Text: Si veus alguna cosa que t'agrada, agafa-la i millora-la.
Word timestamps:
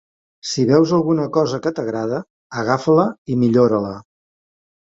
Si 0.51 0.63
veus 0.69 0.93
alguna 0.99 1.27
cosa 1.35 1.59
que 1.67 1.73
t'agrada, 1.81 2.23
agafa-la 2.63 3.07
i 3.35 3.39
millora-la. 3.45 3.95